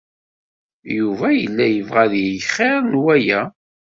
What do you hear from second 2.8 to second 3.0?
n